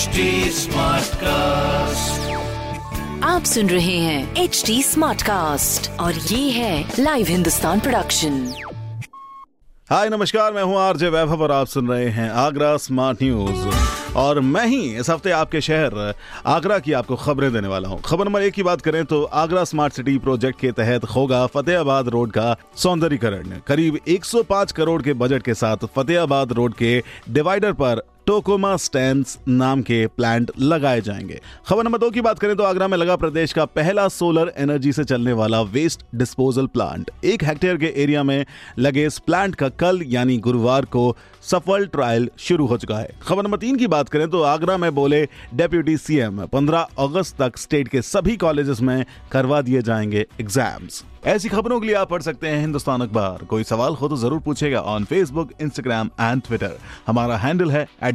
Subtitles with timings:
[0.00, 0.22] HD
[0.56, 2.28] Smartcast.
[3.24, 8.38] आप सुन रहे हैं एच डी स्मार्ट कास्ट और ये है लाइव हिंदुस्तान प्रोडक्शन
[9.90, 14.40] हाय नमस्कार मैं हूँ आरजे वैभव और आप सुन रहे हैं आगरा स्मार्ट न्यूज़ और
[14.40, 16.14] मैं ही इस हफ़्ते आपके शहर
[16.46, 19.64] आगरा की आपको खबरें देने वाला हूँ। खबर नंबर एक की बात करें तो आगरा
[19.64, 25.42] स्मार्ट सिटी प्रोजेक्ट के तहत होगा फतेहाबाद रोड का सौंदर्यीकरण। करीब 105 करोड़ के बजट
[25.42, 31.84] के साथ फतेहाबाद रोड के डिवाइडर पर टोकोमा स्टैंड नाम के प्लांट लगाए जाएँगे। खबर
[31.84, 35.04] नंबर दो की बात करें तो आगरा में लगा प्रदेश का पहला सोलर एनर्जी से
[35.04, 38.44] चलने वाला वेस्ट डिस्पोजल प्लांट एक हेक्टेयर के एरिया में
[38.78, 43.42] लगे इस प्लांट का कल यानी गुरुवार को सफल ट्रायल शुरू हो चुका है। खबर
[43.42, 47.88] नंबर तीन की बात करें तो आगरा में बोले डेप्यूटी सीएम 15 अगस्त तक स्टेट
[47.88, 52.48] के सभी कॉलेजेस में करवा दिए जाएँगे एग्ज़ाम्स ऐसी खबरों के लिए आप पढ़ सकते
[52.48, 57.36] हैं हिंदुस्तान अखबार। कोई सवाल हो तो ज़रूर पूछेगा on Facebook Instagram and Twitter हमारा
[57.38, 58.14] हैंडल है at